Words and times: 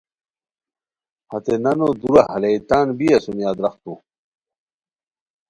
ہتے 1.29 1.55
نانو 1.63 1.89
دورا 2.01 2.23
ہالئے 2.31 2.59
تان 2.67 2.87
بی 2.97 3.07
اسونی 3.15 3.43
ادرختو 3.51 3.93